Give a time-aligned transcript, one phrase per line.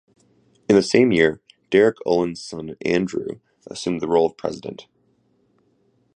[0.67, 4.87] In the same year, Derek Oland's son Andrew assumed the role of President.